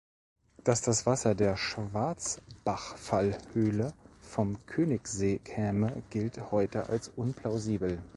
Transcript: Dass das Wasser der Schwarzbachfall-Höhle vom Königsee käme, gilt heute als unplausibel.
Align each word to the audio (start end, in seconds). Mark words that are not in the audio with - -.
Dass 0.63 0.81
das 0.81 1.05
Wasser 1.05 1.35
der 1.35 1.55
Schwarzbachfall-Höhle 1.57 3.93
vom 4.19 4.57
Königsee 4.65 5.37
käme, 5.37 6.01
gilt 6.09 6.49
heute 6.49 6.89
als 6.89 7.09
unplausibel. 7.09 8.01